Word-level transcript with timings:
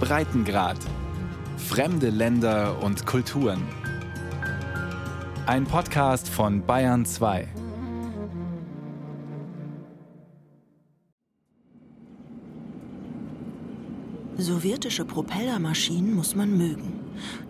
Breitengrad. 0.00 0.78
Fremde 1.56 2.10
Länder 2.10 2.82
und 2.82 3.04
Kulturen. 3.06 3.62
Ein 5.46 5.64
Podcast 5.64 6.28
von 6.28 6.64
Bayern 6.64 7.04
2. 7.04 7.48
Sowjetische 14.36 15.04
Propellermaschinen 15.04 16.14
muss 16.14 16.36
man 16.36 16.56
mögen. 16.56 17.00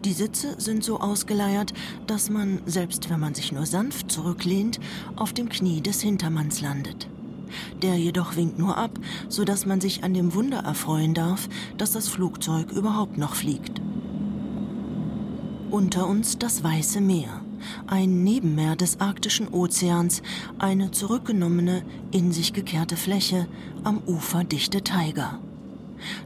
Die 0.05 0.15
Sitze 0.15 0.59
sind 0.59 0.83
so 0.83 1.01
ausgeleiert, 1.01 1.75
dass 2.07 2.31
man, 2.31 2.63
selbst 2.65 3.11
wenn 3.11 3.21
man 3.21 3.35
sich 3.35 3.53
nur 3.53 3.67
sanft 3.67 4.11
zurücklehnt, 4.11 4.81
auf 5.17 5.35
dem 5.35 5.51
Knie 5.51 5.83
des 5.83 6.01
Hintermanns 6.01 6.63
landet. 6.63 7.09
Der 7.83 7.97
jedoch 7.97 8.37
winkt 8.37 8.59
nur 8.59 8.77
ab, 8.77 8.99
sodass 9.29 9.67
man 9.67 9.81
sich 9.81 10.05
an 10.05 10.15
dem 10.15 10.35
Wunder 10.35 10.59
erfreuen 10.59 11.15
darf, 11.15 11.49
dass 11.77 11.93
das 11.93 12.09
Flugzeug 12.09 12.73
überhaupt 12.73 13.19
noch 13.19 13.35
fliegt. 13.35 13.81
Unter 15.71 16.07
uns 16.07 16.39
das 16.39 16.65
Weiße 16.65 17.01
Meer, 17.01 17.43
ein 17.87 18.25
Nebenmeer 18.25 18.77
des 18.77 19.01
arktischen 19.01 19.49
Ozeans, 19.49 20.23
eine 20.59 20.91
zurückgenommene, 20.91 21.83
in 22.11 22.33
sich 22.33 22.53
gekehrte 22.53 22.97
Fläche, 22.97 23.47
am 23.85 24.01
Ufer 24.07 24.45
dichte 24.45 24.83
Taiga. 24.83 25.39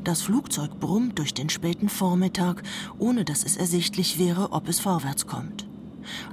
Das 0.04 0.22
Flugzeug 0.22 0.78
brummt 0.78 1.18
durch 1.18 1.34
den 1.34 1.48
späten 1.48 1.88
Vormittag, 1.88 2.62
ohne 2.98 3.24
dass 3.24 3.44
es 3.44 3.56
ersichtlich 3.56 4.18
wäre, 4.18 4.52
ob 4.52 4.68
es 4.68 4.80
vorwärts 4.80 5.26
kommt. 5.26 5.66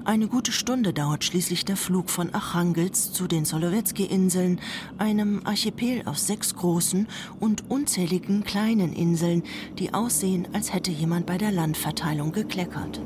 Eine 0.05 0.27
gute 0.27 0.51
Stunde 0.51 0.93
dauert 0.93 1.23
schließlich 1.23 1.65
der 1.65 1.77
Flug 1.77 2.09
von 2.09 2.33
Archangels 2.33 3.13
zu 3.13 3.27
den 3.27 3.45
Solowetski-Inseln, 3.45 4.59
einem 4.97 5.41
Archipel 5.45 6.03
aus 6.05 6.27
sechs 6.27 6.55
großen 6.55 7.07
und 7.39 7.69
unzähligen 7.69 8.43
kleinen 8.43 8.93
Inseln, 8.93 9.43
die 9.77 9.93
aussehen, 9.93 10.47
als 10.53 10.73
hätte 10.73 10.91
jemand 10.91 11.25
bei 11.25 11.37
der 11.37 11.51
Landverteilung 11.51 12.31
gekleckert. 12.31 12.99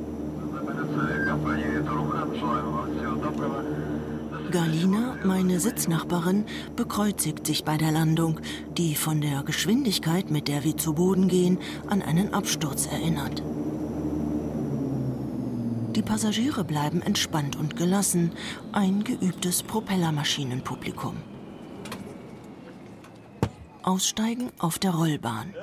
Galina, 4.52 5.18
meine 5.24 5.60
Sitznachbarin, 5.60 6.46
bekreuzigt 6.76 7.48
sich 7.48 7.64
bei 7.64 7.78
der 7.78 7.92
Landung, 7.92 8.40
die 8.78 8.96
von 8.96 9.20
der 9.20 9.42
Geschwindigkeit, 9.44 10.30
mit 10.30 10.48
der 10.48 10.64
wir 10.64 10.78
zu 10.78 10.94
Boden 10.94 11.28
gehen, 11.28 11.58
an 11.88 12.02
einen 12.02 12.34
Absturz 12.34 12.86
erinnert. 12.86 13.42
Die 15.96 16.02
Passagiere 16.02 16.64
bleiben 16.64 17.04
entspannt 17.04 17.56
und 17.56 17.76
gelassen, 17.76 18.32
ein 18.72 19.04
geübtes 19.04 19.62
Propellermaschinenpublikum. 19.62 21.18
Aussteigen 23.84 24.50
auf 24.58 24.80
der 24.80 24.92
Rollbahn. 24.92 25.54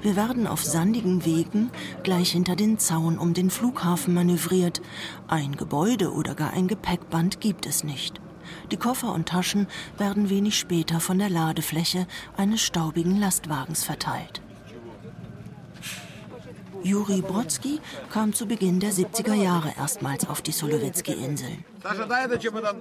Wir 0.00 0.16
werden 0.16 0.46
auf 0.46 0.64
sandigen 0.64 1.24
Wegen 1.24 1.70
gleich 2.04 2.30
hinter 2.30 2.54
den 2.54 2.78
Zaun 2.78 3.18
um 3.18 3.34
den 3.34 3.50
Flughafen 3.50 4.14
manövriert. 4.14 4.80
Ein 5.26 5.56
Gebäude 5.56 6.12
oder 6.12 6.36
gar 6.36 6.52
ein 6.52 6.68
Gepäckband 6.68 7.40
gibt 7.40 7.66
es 7.66 7.82
nicht. 7.82 8.20
Die 8.70 8.76
Koffer 8.76 9.12
und 9.12 9.28
Taschen 9.28 9.66
werden 9.98 10.30
wenig 10.30 10.56
später 10.56 11.00
von 11.00 11.18
der 11.18 11.30
Ladefläche 11.30 12.06
eines 12.36 12.60
staubigen 12.60 13.18
Lastwagens 13.18 13.82
verteilt. 13.82 14.42
Juri 16.84 17.22
Brodsky 17.22 17.80
kam 18.10 18.32
zu 18.32 18.46
Beginn 18.46 18.80
der 18.80 18.90
70er 18.90 19.34
Jahre 19.34 19.72
erstmals 19.76 20.28
auf 20.28 20.42
die 20.42 20.52
Solowetski-Inseln. 20.52 21.64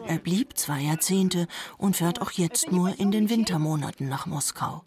Er 0.08 0.18
blieb 0.18 0.58
zwei 0.58 0.82
Jahrzehnte 0.82 1.48
und 1.78 1.96
fährt 1.96 2.22
auch 2.22 2.32
jetzt 2.32 2.72
nur 2.72 3.00
in 3.00 3.12
den 3.12 3.30
Wintermonaten 3.30 4.10
nach 4.10 4.26
Moskau. 4.26 4.84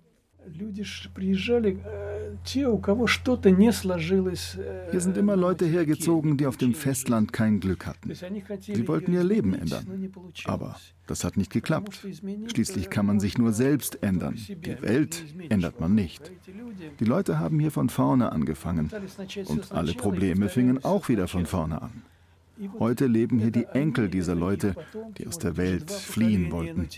Hier 4.91 5.01
sind 5.01 5.17
immer 5.17 5.37
Leute 5.37 5.67
hergezogen, 5.67 6.37
die 6.37 6.47
auf 6.47 6.57
dem 6.57 6.75
Festland 6.75 7.33
kein 7.33 7.61
Glück 7.61 7.87
hatten. 7.87 8.13
Sie 8.61 8.89
wollten 8.89 9.13
ihr 9.13 9.25
Leben 9.25 9.55
ändern. 9.55 10.11
Aber 10.45 10.77
das 11.07 11.25
hat 11.25 11.37
nicht 11.37 11.53
geklappt. 11.53 12.07
Schließlich 12.47 12.91
kann 12.91 13.07
man 13.07 13.21
sich 13.21 13.39
nur 13.39 13.53
selbst 13.53 14.03
ändern. 14.03 14.37
Die 14.37 14.83
Welt 14.83 15.25
ändert 15.49 15.81
man 15.81 15.95
nicht. 15.95 16.33
Die 17.01 17.05
Leute 17.05 17.39
haben 17.39 17.59
hier 17.61 17.71
von 17.71 17.89
vorne 17.89 18.33
angefangen. 18.33 18.91
Und 19.47 19.73
alle 19.73 19.93
Probleme 19.95 20.49
fingen 20.49 20.85
auch 20.85 21.09
wieder 21.09 21.29
von 21.29 21.47
vorne 21.47 21.83
an. 21.83 22.03
Heute 22.79 23.07
leben 23.07 23.41
hier 23.41 23.51
die 23.51 23.65
Enkel 23.65 24.09
dieser 24.09 24.35
Leute, 24.35 24.77
die 25.19 25.27
aus 25.27 25.39
der 25.39 25.57
Welt 25.57 25.91
fliehen 25.91 26.53
wollten. 26.53 26.89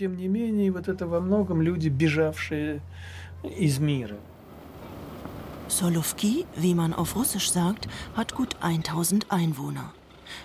Solovki, 5.69 6.45
wie 6.55 6.73
man 6.73 6.93
auf 6.93 7.15
Russisch 7.15 7.51
sagt, 7.51 7.87
hat 8.15 8.35
gut 8.35 8.55
1000 8.61 9.31
Einwohner. 9.31 9.93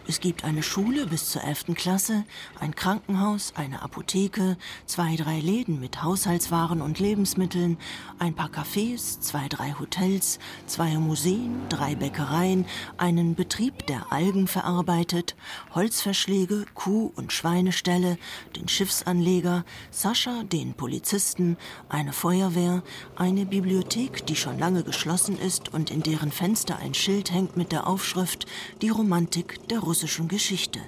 Es 0.06 0.20
gibt 0.20 0.44
eine 0.44 0.62
Schule 0.62 1.06
bis 1.06 1.31
zur 1.31 1.44
11. 1.44 1.75
Klasse, 1.75 2.25
ein 2.60 2.75
Krankenhaus, 2.75 3.53
eine 3.56 3.82
Apotheke, 3.82 4.56
zwei, 4.87 5.16
drei 5.16 5.41
Läden 5.41 5.81
mit 5.81 6.03
Haushaltswaren 6.03 6.81
und 6.81 6.98
Lebensmitteln, 6.98 7.78
ein 8.19 8.34
paar 8.34 8.50
Cafés, 8.50 9.21
zwei, 9.21 9.48
drei 9.48 9.75
Hotels, 9.78 10.38
zwei 10.66 10.94
Museen, 10.98 11.60
drei 11.69 11.94
Bäckereien, 11.94 12.66
einen 12.97 13.34
Betrieb, 13.34 13.87
der 13.87 14.12
Algen 14.12 14.48
verarbeitet, 14.48 15.37
Holzverschläge, 15.75 16.66
Kuh- 16.75 17.12
und 17.16 17.32
Schweineställe, 17.32 18.19
den 18.56 18.69
Schiffsanleger, 18.69 19.65
Sascha, 19.91 20.42
den 20.44 20.75
Polizisten, 20.75 21.56
eine 21.88 22.12
Feuerwehr, 22.12 22.82
eine 23.16 23.47
Bibliothek, 23.47 24.26
die 24.26 24.37
schon 24.37 24.59
lange 24.59 24.82
geschlossen 24.82 25.38
ist 25.38 25.72
und 25.72 25.91
in 25.91 26.03
deren 26.03 26.32
Fenster 26.32 26.78
ein 26.78 26.94
Schild 26.94 27.32
hängt 27.32 27.56
mit 27.56 27.72
der 27.72 27.87
Aufschrift 27.87 28.47
Die 28.81 28.88
Romantik 28.88 29.66
der 29.72 29.81
russischen 29.81 30.28
Geschichte. 30.28 30.81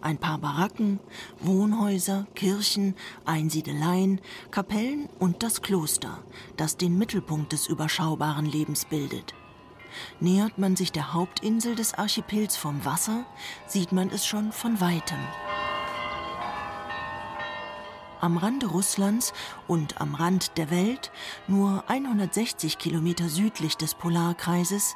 Ein 0.00 0.16
paar 0.16 0.38
Baracken, 0.38 1.00
Wohnhäuser, 1.40 2.24
Kirchen, 2.36 2.94
Einsiedeleien, 3.24 4.20
Kapellen 4.52 5.08
und 5.18 5.42
das 5.42 5.60
Kloster, 5.60 6.22
das 6.56 6.76
den 6.76 6.96
Mittelpunkt 6.96 7.50
des 7.50 7.66
überschaubaren 7.66 8.46
Lebens 8.46 8.84
bildet. 8.84 9.34
Nähert 10.20 10.56
man 10.56 10.76
sich 10.76 10.92
der 10.92 11.12
Hauptinsel 11.14 11.74
des 11.74 11.94
Archipels 11.94 12.56
vom 12.56 12.84
Wasser, 12.84 13.26
sieht 13.66 13.90
man 13.90 14.08
es 14.08 14.24
schon 14.24 14.52
von 14.52 14.80
weitem. 14.80 15.18
Am 18.22 18.36
Rande 18.36 18.66
Russlands 18.66 19.32
und 19.66 20.00
am 20.00 20.14
Rand 20.14 20.56
der 20.56 20.70
Welt, 20.70 21.10
nur 21.48 21.82
160 21.88 22.78
Kilometer 22.78 23.28
südlich 23.28 23.76
des 23.76 23.94
Polarkreises, 23.94 24.94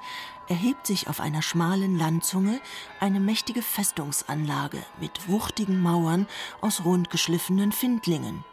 erhebt 0.49 0.87
sich 0.87 1.09
auf 1.09 1.19
einer 1.19 1.43
schmalen 1.43 1.99
Landzunge 1.99 2.61
eine 3.01 3.19
mächtige 3.19 3.63
Festungsanlage 3.63 4.79
mit 5.01 5.29
wuchtigen 5.29 5.83
Mauern 5.83 6.29
aus 6.61 6.85
rundgeschliffenen 6.85 7.73
Findlingen, 7.73 8.45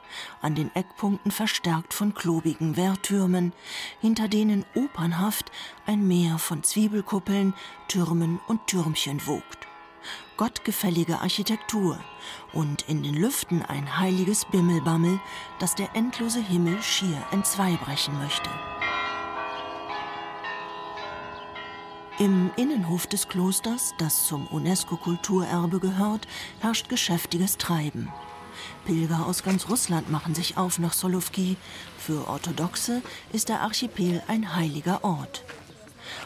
an 0.41 0.55
den 0.55 0.73
Eckpunkten 0.75 1.29
verstärkt 1.29 1.93
von 1.93 2.15
klobigen 2.15 2.75
Wehrtürmen, 2.75 3.53
hinter 4.01 4.27
denen 4.27 4.65
opernhaft 4.73 5.51
ein 5.85 6.07
Meer 6.07 6.39
von 6.39 6.63
Zwiebelkuppeln, 6.63 7.53
Türmen 7.87 8.39
und 8.47 8.65
Türmchen 8.65 9.27
wogt. 9.27 9.67
Gottgefällige 10.37 11.19
Architektur 11.19 11.99
und 12.53 12.83
in 12.89 13.03
den 13.03 13.13
Lüften 13.13 13.61
ein 13.61 13.99
heiliges 13.99 14.45
Bimmelbammel, 14.45 15.19
das 15.59 15.75
der 15.75 15.95
endlose 15.95 16.41
Himmel 16.41 16.81
schier 16.81 17.23
entzweibrechen 17.31 18.17
möchte. 18.19 18.49
Im 22.19 22.51
Innenhof 22.57 23.07
des 23.07 23.27
Klosters, 23.27 23.95
das 23.97 24.27
zum 24.27 24.45
UNESCO-Kulturerbe 24.47 25.79
gehört, 25.79 26.27
herrscht 26.59 26.87
geschäftiges 26.87 27.57
Treiben. 27.57 28.09
Pilger 28.85 29.25
aus 29.25 29.43
ganz 29.43 29.67
Russland 29.67 30.11
machen 30.11 30.35
sich 30.35 30.57
auf 30.57 30.77
nach 30.77 30.93
Solovki. 30.93 31.57
Für 31.97 32.27
Orthodoxe 32.27 33.01
ist 33.31 33.49
der 33.49 33.61
Archipel 33.61 34.21
ein 34.27 34.55
heiliger 34.55 35.03
Ort. 35.03 35.43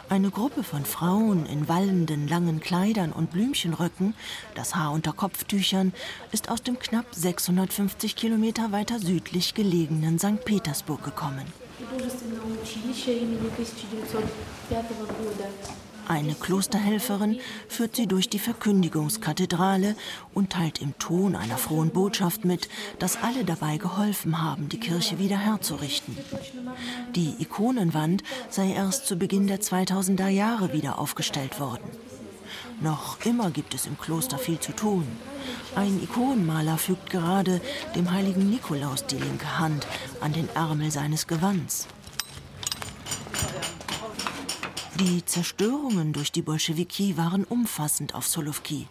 Eine 0.08 0.30
Gruppe 0.30 0.62
von 0.62 0.84
Frauen 0.84 1.46
in 1.46 1.68
wallenden 1.68 2.28
langen 2.28 2.60
Kleidern 2.60 3.12
und 3.12 3.30
Blümchenröcken, 3.30 4.14
das 4.54 4.74
Haar 4.74 4.92
unter 4.92 5.12
Kopftüchern, 5.12 5.92
ist 6.32 6.50
aus 6.50 6.62
dem 6.62 6.78
knapp 6.78 7.06
650 7.12 8.16
Kilometer 8.16 8.72
weiter 8.72 8.98
südlich 8.98 9.54
gelegenen 9.54 10.18
St. 10.18 10.44
Petersburg 10.44 11.04
gekommen. 11.04 11.44
Eine 16.08 16.34
Klosterhelferin 16.34 17.38
führt 17.68 17.94
sie 17.94 18.06
durch 18.06 18.30
die 18.30 18.38
Verkündigungskathedrale 18.38 19.94
und 20.32 20.50
teilt 20.50 20.80
im 20.80 20.98
Ton 20.98 21.36
einer 21.36 21.58
frohen 21.58 21.90
Botschaft 21.90 22.46
mit, 22.46 22.70
dass 22.98 23.22
alle 23.22 23.44
dabei 23.44 23.76
geholfen 23.76 24.42
haben, 24.42 24.70
die 24.70 24.80
Kirche 24.80 25.18
wieder 25.18 25.36
herzurichten. 25.36 26.16
Die 27.14 27.34
Ikonenwand 27.38 28.22
sei 28.48 28.72
erst 28.72 29.06
zu 29.06 29.16
Beginn 29.16 29.46
der 29.48 29.60
2000er 29.60 30.28
Jahre 30.28 30.72
wieder 30.72 30.98
aufgestellt 30.98 31.60
worden. 31.60 31.84
Noch 32.80 33.18
immer 33.26 33.50
gibt 33.50 33.74
es 33.74 33.86
im 33.86 33.98
Kloster 33.98 34.38
viel 34.38 34.60
zu 34.60 34.72
tun. 34.72 35.06
Ein 35.76 36.02
Ikonenmaler 36.02 36.78
fügt 36.78 37.10
gerade 37.10 37.60
dem 37.94 38.10
heiligen 38.12 38.48
Nikolaus 38.48 39.04
die 39.04 39.18
linke 39.18 39.58
Hand 39.58 39.86
an 40.20 40.32
den 40.32 40.48
Ärmel 40.54 40.90
seines 40.90 41.26
Gewands. 41.26 41.86
Die 45.00 45.24
Zerstörungen 45.24 46.12
durch 46.12 46.32
die 46.32 46.42
Bolschewiki 46.42 47.16
waren 47.16 47.44
umfassend 47.44 48.16
auf 48.16 48.26
Solovki. 48.26 48.88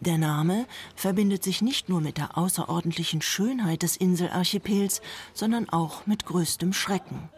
Der 0.00 0.18
Name 0.18 0.66
verbindet 0.96 1.42
sich 1.42 1.62
nicht 1.62 1.88
nur 1.88 2.02
mit 2.02 2.18
der 2.18 2.36
außerordentlichen 2.36 3.22
Schönheit 3.22 3.82
des 3.82 3.96
Inselarchipels, 3.96 5.00
sondern 5.32 5.70
auch 5.70 6.06
mit 6.06 6.26
größtem 6.26 6.74
Schrecken. 6.74 7.30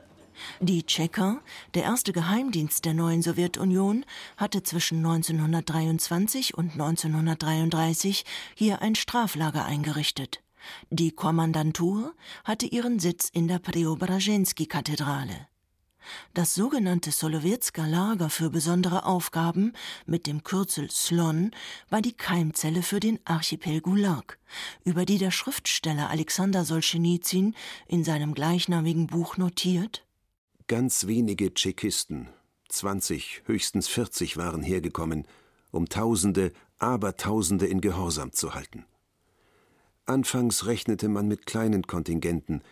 Die 0.59 0.85
Tschecher, 0.85 1.39
der 1.75 1.85
erste 1.85 2.13
Geheimdienst 2.13 2.85
der 2.85 2.95
neuen 2.95 3.23
Sowjetunion, 3.23 4.05
hatte 4.37 4.65
zwischen 4.65 4.99
1923 4.99 6.55
und 6.55 6.73
1933 6.73 8.25
hier 8.57 8.83
ein 8.83 8.97
Straflager 8.97 9.65
eingerichtet. 9.65 10.43
Die 10.91 11.13
Kommandantur 11.13 12.15
hatte 12.43 12.67
ihren 12.67 12.99
Sitz 12.99 13.31
in 13.33 13.47
der 13.47 13.61
Preobrazhensky-Kathedrale. 13.61 15.47
Das 16.35 16.55
sogenannte 16.55 17.11
Solowetsker 17.11 17.87
Lager 17.87 18.31
für 18.31 18.51
besondere 18.51 19.05
Aufgaben 19.05 19.73
mit 20.07 20.27
dem 20.27 20.45
Kürzel 20.45 20.91
Slon 20.91 21.51
war 21.91 22.03
die 22.03 22.13
Keimzelle 22.13 22.83
für 22.83 23.01
den 23.01 23.19
Archipel 23.25 23.81
Gulag, 23.81 24.39
über 24.85 25.05
die 25.05 25.19
der 25.19 25.31
Schriftsteller 25.31 26.11
Alexander 26.11 26.65
Solschenizyn 26.65 27.55
in 27.89 28.05
seinem 28.05 28.35
gleichnamigen 28.35 29.07
Buch 29.07 29.37
notiert 29.37 30.05
Ganz 30.69 31.07
wenige 31.07 31.55
Tschechisten, 31.55 32.29
20, 32.71 33.43
höchstens 33.47 33.87
40 33.87 34.37
waren 34.37 34.65
hergekommen, 34.65 35.25
um 35.71 35.89
Tausende, 35.89 36.53
Abertausende 36.79 37.67
in 37.67 37.81
Gehorsam 37.81 38.33
zu 38.33 38.55
halten. 38.55 38.85
Anfangs 40.07 40.67
rechnete 40.67 41.09
man 41.09 41.29
mit 41.29 41.47
kleinen 41.47 41.87
Kontingenten, 41.87 42.63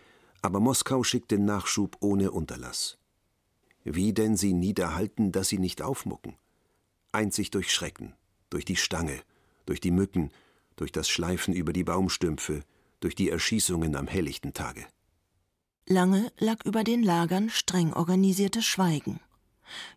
aber 0.43 0.61
Moskau 0.61 1.05
schickte 1.05 1.39
Nachschub 1.39 1.97
ohne 2.01 2.33
Unterlass. 2.33 2.99
Wie 3.85 4.13
denn 4.13 4.37
sie 4.37 4.55
niederhalten, 4.55 5.31
dass 5.31 5.49
sie 5.49 5.59
nicht 5.59 5.83
aufmucken? 5.83 6.37
Einzig 7.13 7.51
durch 7.51 7.71
Schrecken, 7.71 8.15
durch 8.51 8.65
die 8.65 8.77
Stange, 8.77 9.21
durch 9.67 9.81
die 9.81 9.91
Mücken, 9.91 10.31
durch 10.77 10.91
das 10.91 11.09
Schleifen 11.09 11.55
über 11.55 11.73
die 11.73 11.85
Baumstümpfe, 11.85 12.63
durch 13.01 13.15
die 13.15 13.29
Erschießungen 13.29 13.95
am 13.95 14.09
helllichten 14.09 14.55
Tage. 14.55 14.87
Lange 15.87 16.33
lag 16.39 16.65
über 16.65 16.83
den 16.83 17.03
Lagern 17.03 17.51
streng 17.51 17.93
organisiertes 17.93 18.65
Schweigen. 18.65 19.21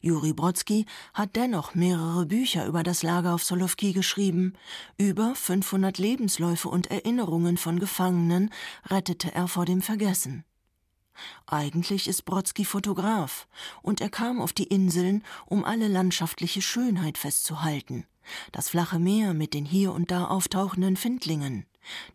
Juri 0.01 0.33
Brodsky 0.33 0.85
hat 1.13 1.35
dennoch 1.35 1.75
mehrere 1.75 2.25
Bücher 2.25 2.65
über 2.65 2.83
das 2.83 3.03
Lager 3.03 3.33
auf 3.33 3.43
Solovki 3.43 3.93
geschrieben. 3.93 4.53
Über 4.97 5.35
500 5.35 5.97
Lebensläufe 5.97 6.69
und 6.69 6.91
Erinnerungen 6.91 7.57
von 7.57 7.79
Gefangenen 7.79 8.51
rettete 8.85 9.33
er 9.33 9.47
vor 9.47 9.65
dem 9.65 9.81
Vergessen. 9.81 10.43
Eigentlich 11.45 12.07
ist 12.07 12.25
Brodsky 12.25 12.65
Fotograf 12.65 13.47
und 13.81 14.01
er 14.01 14.09
kam 14.09 14.41
auf 14.41 14.53
die 14.53 14.65
Inseln, 14.65 15.23
um 15.45 15.63
alle 15.63 15.87
landschaftliche 15.87 16.61
Schönheit 16.61 17.17
festzuhalten. 17.17 18.05
Das 18.51 18.69
flache 18.69 18.99
Meer 18.99 19.33
mit 19.33 19.53
den 19.53 19.65
hier 19.65 19.93
und 19.93 20.11
da 20.11 20.25
auftauchenden 20.25 20.97
Findlingen, 20.97 21.65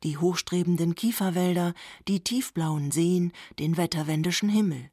die 0.02 0.18
hochstrebenden 0.18 0.94
Kieferwälder, 0.94 1.74
die 2.08 2.20
tiefblauen 2.20 2.90
Seen, 2.90 3.32
den 3.58 3.76
wetterwendischen 3.76 4.48
Himmel. 4.48 4.90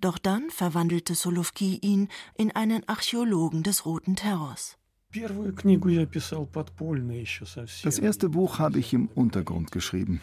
Doch 0.00 0.18
dann 0.18 0.50
verwandelte 0.50 1.14
Solovki 1.14 1.78
ihn 1.78 2.08
in 2.36 2.52
einen 2.52 2.88
Archäologen 2.88 3.62
des 3.62 3.86
Roten 3.86 4.16
Terrors. 4.16 4.76
Das 7.82 7.98
erste 7.98 8.28
Buch 8.30 8.58
habe 8.58 8.78
ich 8.78 8.92
im 8.94 9.08
Untergrund 9.14 9.72
geschrieben. 9.72 10.20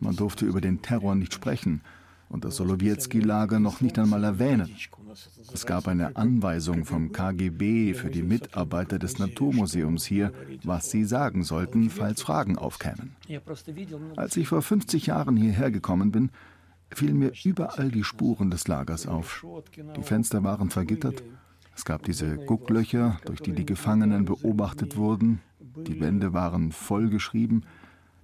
Man 0.00 0.16
durfte 0.16 0.44
über 0.44 0.60
den 0.60 0.82
Terror 0.82 1.14
nicht 1.14 1.32
sprechen 1.32 1.82
und 2.28 2.44
das 2.44 2.56
Solowiecki-Lager 2.56 3.58
noch 3.58 3.80
nicht 3.80 3.98
einmal 3.98 4.24
erwähnen. 4.24 4.70
Es 5.52 5.66
gab 5.66 5.88
eine 5.88 6.16
Anweisung 6.16 6.84
vom 6.84 7.12
KGB 7.12 7.94
für 7.94 8.10
die 8.10 8.22
Mitarbeiter 8.22 8.98
des 8.98 9.18
Naturmuseums 9.18 10.04
hier, 10.04 10.32
was 10.62 10.90
sie 10.90 11.04
sagen 11.04 11.42
sollten, 11.42 11.90
falls 11.90 12.22
Fragen 12.22 12.58
aufkämen. 12.58 13.16
Als 14.16 14.36
ich 14.36 14.48
vor 14.48 14.62
50 14.62 15.06
Jahren 15.06 15.36
hierher 15.36 15.70
gekommen 15.70 16.12
bin, 16.12 16.30
fielen 16.94 17.18
mir 17.18 17.32
überall 17.44 17.90
die 17.90 18.04
Spuren 18.04 18.50
des 18.50 18.68
Lagers 18.68 19.06
auf. 19.06 19.44
Die 19.96 20.02
Fenster 20.02 20.44
waren 20.44 20.70
vergittert, 20.70 21.22
es 21.78 21.84
gab 21.84 22.02
diese 22.02 22.38
Gucklöcher, 22.38 23.20
durch 23.24 23.40
die 23.40 23.52
die 23.52 23.64
Gefangenen 23.64 24.24
beobachtet 24.24 24.96
wurden, 24.96 25.40
die 25.86 26.00
Wände 26.00 26.32
waren 26.32 26.72
vollgeschrieben, 26.72 27.66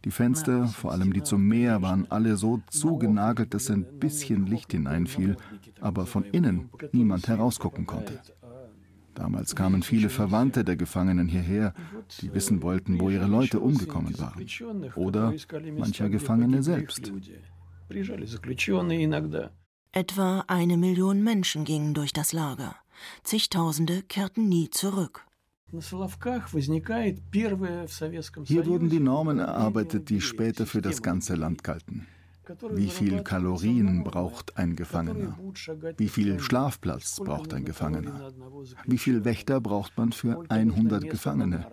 die 0.05 0.11
Fenster, 0.11 0.67
vor 0.67 0.93
allem 0.93 1.13
die 1.13 1.23
zum 1.23 1.47
Meer, 1.47 1.81
waren 1.83 2.11
alle 2.11 2.37
so 2.37 2.61
zugenagelt, 2.71 3.55
dass 3.55 3.71
ein 3.71 3.99
bisschen 3.99 4.47
Licht 4.47 4.73
hineinfiel, 4.73 5.37
aber 5.81 6.07
von 6.07 6.25
innen 6.25 6.69
niemand 6.93 7.29
herausgucken 7.29 7.87
konnte. 7.87 8.21
Damals 9.15 9.55
kamen 9.55 9.83
viele 9.83 10.09
Verwandte 10.09 10.65
der 10.65 10.77
Gefangenen 10.77 11.29
hierher, 11.29 11.73
die 12.21 12.35
wissen 12.35 12.63
wollten, 12.63 13.01
wo 13.01 13.11
ihre 13.11 13.27
Leute 13.27 13.61
umgekommen 13.61 14.19
waren. 14.19 14.47
Oder 14.97 15.33
mancher 15.79 16.09
Gefangene 16.09 16.63
selbst. 16.63 17.13
Etwa 19.93 20.45
eine 20.49 20.77
Million 20.77 21.23
Menschen 21.23 21.65
gingen 21.65 21.95
durch 21.95 22.13
das 22.13 22.33
Lager. 22.33 22.75
Zigtausende 23.23 24.03
kehrten 24.03 24.49
nie 24.49 24.69
zurück. 24.71 25.25
Hier 28.45 28.67
wurden 28.67 28.89
die 28.89 29.01
Normen 29.01 29.39
erarbeitet, 29.39 30.09
die 30.11 30.21
später 30.21 30.67
für 30.67 30.83
das 30.83 31.03
ganze 31.03 31.35
Land 31.35 31.65
galten. 31.65 32.07
Wie 32.73 32.91
viel 32.91 33.23
Kalorien 33.23 34.05
braucht 34.05 34.57
ein 34.59 34.77
Gefangener? 34.77 35.39
Wie 35.97 36.09
viel 36.09 36.39
Schlafplatz 36.41 37.21
braucht 37.25 37.55
ein 37.55 37.65
Gefangener? 37.65 38.33
Wie 38.87 38.99
viel 38.99 39.25
Wächter 39.25 39.61
braucht 39.61 39.97
man 39.97 40.13
für 40.13 40.45
100 40.49 41.09
Gefangene? 41.09 41.67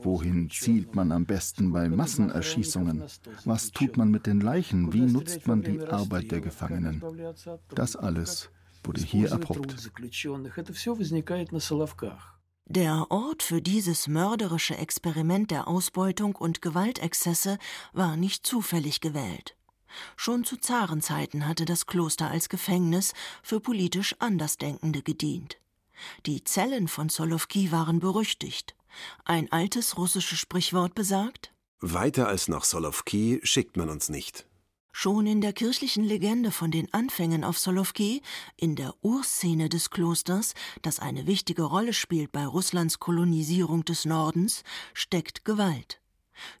Wohin 0.00 0.48
zielt 0.50 0.94
man 0.94 1.10
am 1.10 1.26
besten 1.26 1.72
bei 1.72 1.88
Massenerschießungen? 1.88 3.02
Was 3.44 3.72
tut 3.72 3.96
man 3.96 4.10
mit 4.10 4.26
den 4.26 4.40
Leichen? 4.40 4.92
Wie 4.92 5.00
nutzt 5.00 5.46
man 5.46 5.62
die 5.62 5.80
Arbeit 5.80 6.30
der 6.30 6.40
Gefangenen? 6.40 7.02
Das 7.74 7.96
alles 7.96 8.50
wurde 8.84 9.00
hier 9.00 9.30
erprobt. 9.30 9.90
Der 12.66 13.10
Ort 13.10 13.42
für 13.42 13.60
dieses 13.60 14.08
mörderische 14.08 14.76
Experiment 14.76 15.50
der 15.50 15.68
Ausbeutung 15.68 16.36
und 16.36 16.62
Gewaltexzesse 16.62 17.58
war 17.92 18.16
nicht 18.16 18.46
zufällig 18.46 19.00
gewählt. 19.00 19.56
Schon 20.16 20.44
zu 20.44 20.56
Zarenzeiten 20.56 21.46
hatte 21.46 21.64
das 21.64 21.86
Kloster 21.86 22.30
als 22.30 22.48
Gefängnis 22.48 23.12
für 23.42 23.60
politisch 23.60 24.16
Andersdenkende 24.20 25.02
gedient. 25.02 25.58
Die 26.24 26.44
Zellen 26.44 26.88
von 26.88 27.08
Solovki 27.08 27.72
waren 27.72 28.00
berüchtigt. 28.00 28.74
Ein 29.24 29.50
altes 29.52 29.98
russisches 29.98 30.38
Sprichwort 30.38 30.94
besagt 30.94 31.52
Weiter 31.80 32.28
als 32.28 32.46
nach 32.46 32.64
Solovki 32.64 33.40
schickt 33.42 33.76
man 33.76 33.90
uns 33.90 34.08
nicht. 34.08 34.46
Schon 34.99 35.27
in 35.27 35.41
der 35.41 35.53
kirchlichen 35.53 36.03
Legende 36.03 36.49
von 36.49 36.71
den 36.71 36.91
Anfängen 36.91 37.43
auf 37.43 37.59
Solovki, 37.59 38.23
in 38.55 38.75
der 38.75 38.95
Urszene 39.03 39.69
des 39.69 39.91
Klosters, 39.91 40.55
das 40.81 40.99
eine 40.99 41.27
wichtige 41.27 41.61
Rolle 41.61 41.93
spielt 41.93 42.31
bei 42.31 42.47
Russlands 42.47 42.97
Kolonisierung 42.97 43.85
des 43.85 44.05
Nordens, 44.05 44.63
steckt 44.95 45.45
Gewalt. 45.45 46.01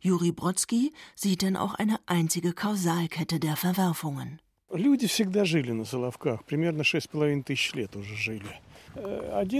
Juri 0.01 0.31
Brodsky 0.31 0.93
sieht 1.15 1.41
denn 1.41 1.55
auch 1.55 1.73
eine 1.73 1.97
einzige 2.05 2.53
Kausalkette 2.53 3.39
der 3.39 3.55
Verwerfungen. 3.55 4.39
Люди 4.71 5.07
всегда 5.07 5.43
жили 5.43 5.71
на 5.71 5.85
Соловках, 5.85 6.43
примерно 6.45 6.83
шесть 6.83 7.09
половиной 7.09 7.41
тысяч 7.41 7.73
лет 7.73 7.95
уже 7.95 8.15
жили. 8.15 8.53
Э, 8.95 9.45
Die 9.47 9.57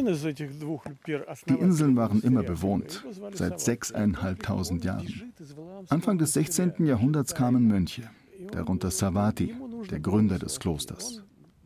Inseln 1.60 1.96
waren 1.96 2.22
immer 2.22 2.44
bewohnt, 2.44 3.04
seit 3.34 3.60
sechseinhalbtausend 3.60 4.84
Jahren. 4.84 5.34
Anfang 5.90 6.20
des 6.20 6.34
16. 6.34 6.86
Jahrhunderts 6.86 7.34
kamen 7.34 7.68
Mönche 7.68 8.10
darunter 8.53 8.91
Savati, 8.91 9.55
der 9.91 10.01
Gründer 10.01 10.39
des 10.39 10.61
Klosters. 10.61 11.23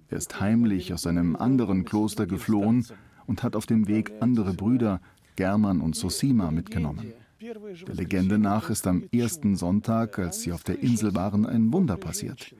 Er 0.08 0.18
ist 0.18 0.40
heimlich 0.40 0.92
aus 0.92 1.06
einem 1.06 1.36
anderen 1.36 1.84
Kloster 1.84 2.26
geflohen 2.26 2.86
und 3.26 3.42
hat 3.42 3.56
auf 3.56 3.66
dem 3.66 3.88
Weg 3.88 4.12
andere 4.20 4.54
Brüder, 4.54 5.00
German 5.34 5.80
und 5.80 5.96
Sosima, 5.96 6.50
mitgenommen. 6.50 7.12
Der 7.40 7.94
Legende 7.94 8.38
nach 8.38 8.70
ist 8.70 8.86
am 8.86 9.04
ersten 9.12 9.56
Sonntag, 9.56 10.18
als 10.18 10.40
sie 10.42 10.52
auf 10.52 10.64
der 10.64 10.78
Insel 10.80 11.14
waren, 11.14 11.44
ein 11.44 11.72
Wunder 11.72 11.96
passiert. 11.96 12.54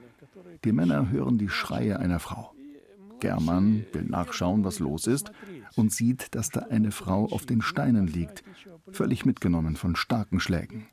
Die 0.65 0.73
Männer 0.73 1.11
hören 1.11 1.39
die 1.39 1.49
Schreie 1.49 1.99
einer 1.99 2.19
Frau. 2.19 2.53
German 3.21 3.87
will 3.93 4.05
nachschauen, 4.05 4.65
was 4.65 4.79
los 4.79 5.07
ist, 5.07 5.33
und 5.77 5.93
sieht, 5.93 6.35
dass 6.35 6.51
da 6.51 6.61
eine 6.69 6.91
Frau 6.91 7.27
auf 7.27 7.47
den 7.47 7.63
Steinen 7.63 8.07
liegt, 8.07 8.45
völlig 8.91 9.25
mitgenommen 9.25 9.77
von 9.77 9.97
starken 9.97 10.41
Schlägen. 10.41 10.87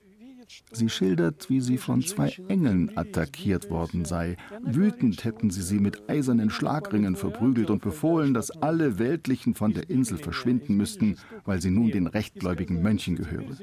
Sie 0.72 0.90
schildert, 0.90 1.50
wie 1.50 1.62
sie 1.62 1.78
von 1.78 2.02
zwei 2.02 2.36
Engeln 2.48 2.98
attackiert 2.98 3.70
worden 3.70 4.06
sei. 4.06 4.38
Wütend 4.62 5.24
hätten 5.24 5.50
sie 5.50 5.62
sie 5.62 5.80
mit 5.80 6.10
eisernen 6.10 6.50
Schlagringen 6.50 7.16
verprügelt 7.16 7.70
und 7.70 7.82
befohlen, 7.82 8.34
dass 8.34 8.52
alle 8.52 9.00
Weltlichen 9.00 9.56
von 9.56 9.74
der 9.74 9.90
Insel 9.90 10.18
verschwinden 10.18 10.76
müssten, 10.76 11.18
weil 11.46 11.62
sie 11.62 11.72
nun 11.72 11.92
den 11.92 12.08
rechtgläubigen 12.08 12.82
Mönchen 12.82 13.16
gehöre. 13.16 13.58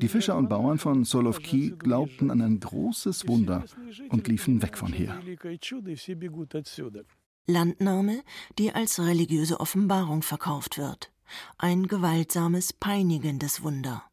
Die 0.00 0.08
Fischer 0.08 0.36
und 0.36 0.48
Bauern 0.48 0.78
von 0.78 1.04
Solovki 1.04 1.74
glaubten 1.78 2.30
an 2.30 2.40
ein 2.40 2.60
großes 2.60 3.28
Wunder 3.28 3.64
und 4.10 4.28
liefen 4.28 4.62
weg 4.62 4.76
von 4.76 4.92
hier. 4.92 5.20
Landnahme, 7.46 8.22
die 8.58 8.72
als 8.72 9.00
religiöse 9.00 9.58
Offenbarung 9.60 10.22
verkauft 10.22 10.78
wird. 10.78 11.12
Ein 11.58 11.86
gewaltsames, 11.86 12.72
peinigendes 12.72 13.62
Wunder. 13.62 14.04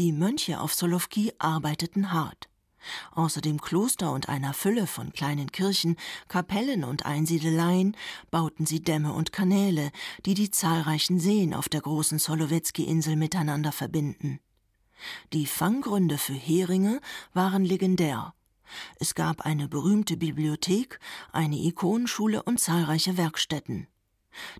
Die 0.00 0.12
Mönche 0.12 0.60
auf 0.60 0.72
Solovki 0.72 1.34
arbeiteten 1.38 2.10
hart. 2.10 2.48
Außer 3.10 3.42
dem 3.42 3.60
Kloster 3.60 4.12
und 4.12 4.30
einer 4.30 4.54
Fülle 4.54 4.86
von 4.86 5.12
kleinen 5.12 5.52
Kirchen, 5.52 5.96
Kapellen 6.26 6.84
und 6.84 7.04
Einsiedeleien 7.04 7.94
bauten 8.30 8.64
sie 8.64 8.82
Dämme 8.82 9.12
und 9.12 9.30
Kanäle, 9.30 9.90
die 10.24 10.32
die 10.32 10.50
zahlreichen 10.50 11.20
Seen 11.20 11.52
auf 11.52 11.68
der 11.68 11.82
großen 11.82 12.18
Solowetski-Insel 12.18 13.14
miteinander 13.16 13.72
verbinden. 13.72 14.40
Die 15.34 15.44
Fanggründe 15.44 16.16
für 16.16 16.32
Heringe 16.32 17.02
waren 17.34 17.66
legendär. 17.66 18.32
Es 18.96 19.14
gab 19.14 19.42
eine 19.42 19.68
berühmte 19.68 20.16
Bibliothek, 20.16 20.98
eine 21.30 21.56
Ikonenschule 21.56 22.42
und 22.42 22.58
zahlreiche 22.58 23.18
Werkstätten. 23.18 23.86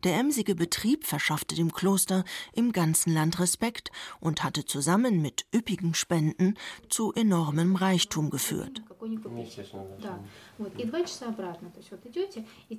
Der 0.04 0.16
emsige 0.18 0.54
Betrieb 0.54 1.06
verschaffte 1.06 1.54
dem 1.54 1.72
Kloster 1.72 2.24
im 2.52 2.72
ganzen 2.72 3.12
Land 3.14 3.38
Respekt 3.40 3.90
und 4.20 4.42
hatte 4.42 4.64
zusammen 4.64 5.22
mit 5.22 5.46
üppigen 5.54 5.94
Spenden 5.94 6.56
zu 6.88 7.12
enormem 7.12 7.76
Reichtum 7.76 8.30
geführt. 8.30 8.82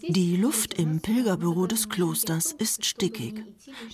Die 0.02 0.38
Luft 0.38 0.76
im 0.76 1.00
Pilgerbüro 1.00 1.66
des 1.66 1.90
Klosters 1.90 2.52
ist 2.52 2.86
stickig. 2.86 3.44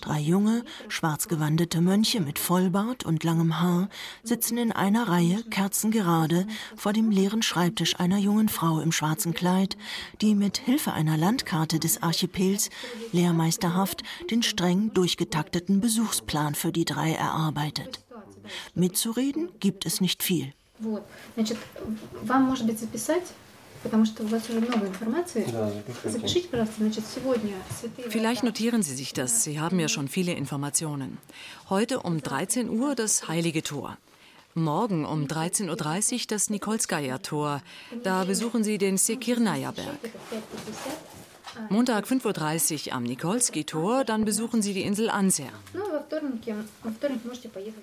Drei 0.01 0.19
junge, 0.19 0.65
schwarzgewandete 0.89 1.79
Mönche 1.79 2.19
mit 2.19 2.37
Vollbart 2.37 3.05
und 3.05 3.23
langem 3.23 3.61
Haar 3.61 3.87
sitzen 4.23 4.57
in 4.57 4.73
einer 4.73 5.07
Reihe 5.07 5.41
kerzengerade 5.49 6.47
vor 6.75 6.91
dem 6.91 7.11
leeren 7.11 7.41
Schreibtisch 7.41 7.97
einer 7.97 8.17
jungen 8.17 8.49
Frau 8.49 8.81
im 8.81 8.91
schwarzen 8.91 9.33
Kleid, 9.33 9.77
die 10.19 10.35
mit 10.35 10.57
Hilfe 10.57 10.91
einer 10.91 11.15
Landkarte 11.15 11.79
des 11.79 12.03
Archipels 12.03 12.69
lehrmeisterhaft 13.13 14.03
den 14.29 14.43
streng 14.43 14.93
durchgetakteten 14.93 15.79
Besuchsplan 15.79 16.55
für 16.55 16.73
die 16.73 16.85
drei 16.85 17.13
erarbeitet. 17.13 18.03
Mitzureden 18.75 19.49
gibt 19.59 19.85
es 19.85 20.01
nicht 20.01 20.23
viel. 20.23 20.53
Vielleicht 28.09 28.43
notieren 28.43 28.83
Sie 28.83 28.95
sich 28.95 29.13
das. 29.13 29.43
Sie 29.43 29.59
haben 29.59 29.79
ja 29.79 29.87
schon 29.87 30.07
viele 30.07 30.33
Informationen. 30.33 31.17
Heute 31.69 32.01
um 32.01 32.21
13 32.21 32.69
Uhr 32.69 32.95
das 32.95 33.27
Heilige 33.27 33.63
Tor. 33.63 33.97
Morgen 34.53 35.05
um 35.05 35.25
13.30 35.25 36.13
Uhr 36.13 36.19
das 36.29 36.49
Nikolskaya-Tor. 36.49 37.61
Da 38.03 38.23
besuchen 38.23 38.63
Sie 38.63 38.77
den 38.79 38.97
Sekirnaya-Berg. 38.97 39.99
Montag 41.69 42.05
5.30 42.05 42.87
Uhr 42.87 42.93
am 42.93 43.03
Nikolski-Tor, 43.03 44.03
dann 44.03 44.25
besuchen 44.25 44.61
Sie 44.61 44.73
die 44.73 44.83
Insel 44.83 45.09
Anser. 45.09 45.49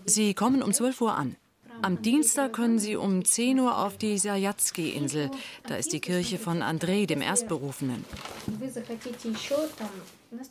Sie 0.07 0.35
kommen 0.35 0.63
um 0.63 0.73
12 0.73 1.01
Uhr 1.01 1.15
an. 1.15 1.37
Am 1.83 2.02
Dienstag 2.02 2.52
können 2.52 2.78
Sie 2.78 2.97
um 2.97 3.25
10 3.25 3.61
Uhr 3.61 3.78
auf 3.78 3.97
die 3.99 4.19
Serjatski-Insel. 4.19 5.31
Da 5.66 5.76
ist 5.76 5.93
die 5.93 6.00
Kirche 6.00 6.38
von 6.38 6.62
Andrei, 6.62 7.07
dem 7.07 7.21
Erstberufenen. 7.21 8.04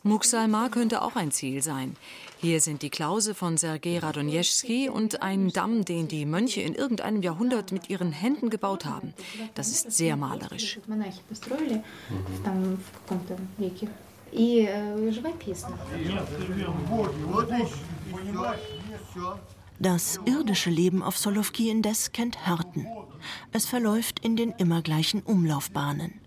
Muxalmar 0.02 0.70
könnte 0.70 1.02
auch 1.02 1.16
ein 1.16 1.30
Ziel 1.30 1.62
sein. 1.62 1.96
Hier 2.38 2.60
sind 2.60 2.82
die 2.82 2.90
Klause 2.90 3.34
von 3.34 3.56
Sergei 3.56 3.98
Radonjeschski 3.98 4.88
und 4.88 5.22
ein 5.22 5.50
Damm, 5.50 5.84
den 5.84 6.08
die 6.08 6.26
Mönche 6.26 6.60
in 6.62 6.74
irgendeinem 6.74 7.22
Jahrhundert 7.22 7.72
mit 7.72 7.90
ihren 7.90 8.12
Händen 8.12 8.50
gebaut 8.50 8.84
haben. 8.84 9.14
Das 9.54 9.68
ist 9.68 9.92
sehr 9.92 10.16
malerisch. 10.16 10.78
Das 19.80 20.20
irdische 20.24 20.70
Leben 20.70 21.02
auf 21.02 21.18
Solovki 21.18 21.68
indes 21.68 22.12
kennt 22.12 22.46
Härten. 22.46 22.86
Es 23.52 23.66
verläuft 23.66 24.20
in 24.20 24.36
den 24.36 24.52
immer 24.52 24.82
gleichen 24.82 25.20
Umlaufbahnen. 25.22 26.20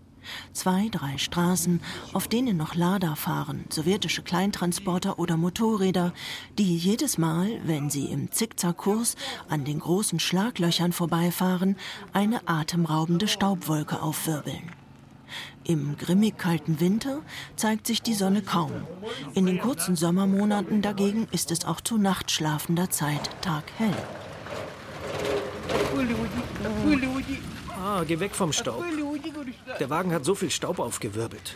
Zwei, 0.52 0.88
drei 0.90 1.16
Straßen, 1.16 1.80
auf 2.12 2.28
denen 2.28 2.58
noch 2.58 2.74
Lada 2.74 3.14
fahren, 3.14 3.64
sowjetische 3.70 4.22
Kleintransporter 4.22 5.18
oder 5.18 5.38
Motorräder, 5.38 6.12
die 6.58 6.76
jedes 6.76 7.16
Mal, 7.16 7.60
wenn 7.64 7.88
sie 7.88 8.06
im 8.06 8.30
Zickzackkurs 8.30 9.16
an 9.48 9.64
den 9.64 9.78
großen 9.78 10.20
Schlaglöchern 10.20 10.92
vorbeifahren, 10.92 11.76
eine 12.12 12.46
atemraubende 12.46 13.28
Staubwolke 13.28 14.02
aufwirbeln. 14.02 14.77
Im 15.64 15.96
grimmig 15.96 16.38
kalten 16.38 16.80
Winter 16.80 17.20
zeigt 17.56 17.86
sich 17.86 18.02
die 18.02 18.14
Sonne 18.14 18.42
kaum. 18.42 18.72
In 19.34 19.46
den 19.46 19.60
kurzen 19.60 19.96
Sommermonaten 19.96 20.82
dagegen 20.82 21.28
ist 21.30 21.50
es 21.50 21.64
auch 21.64 21.80
zu 21.80 21.98
nachtschlafender 21.98 22.90
Zeit 22.90 23.30
taghell. 23.40 23.96
Ah, 27.80 28.04
geh 28.06 28.18
weg 28.20 28.34
vom 28.34 28.52
Staub. 28.52 28.84
Der 29.78 29.90
Wagen 29.90 30.12
hat 30.12 30.24
so 30.24 30.34
viel 30.34 30.50
Staub 30.50 30.78
aufgewirbelt. 30.78 31.54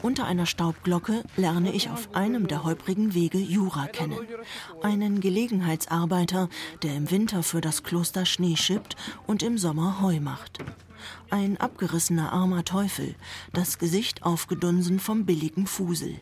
Unter 0.00 0.26
einer 0.26 0.46
Staubglocke 0.46 1.24
lerne 1.36 1.72
ich 1.72 1.90
auf 1.90 2.14
einem 2.14 2.46
der 2.46 2.62
holprigen 2.62 3.14
Wege 3.14 3.38
Jura 3.38 3.86
kennen. 3.86 4.18
Einen 4.82 5.20
Gelegenheitsarbeiter, 5.20 6.48
der 6.82 6.94
im 6.94 7.10
Winter 7.10 7.42
für 7.42 7.60
das 7.60 7.82
Kloster 7.82 8.24
Schnee 8.24 8.56
schippt 8.56 8.94
und 9.26 9.42
im 9.42 9.58
Sommer 9.58 10.00
Heu 10.00 10.20
macht. 10.20 10.58
Ein 11.30 11.56
abgerissener 11.58 12.32
armer 12.32 12.64
Teufel, 12.64 13.14
das 13.52 13.78
Gesicht 13.78 14.22
aufgedunsen 14.22 15.00
vom 15.00 15.26
billigen 15.26 15.66
Fusel. 15.66 16.20